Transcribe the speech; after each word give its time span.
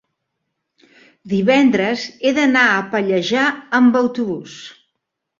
divendres 1.33 2.05
he 2.21 2.31
d'anar 2.37 2.63
a 2.69 2.79
Pallejà 2.93 3.43
amb 3.81 3.99
autobús. 4.01 4.57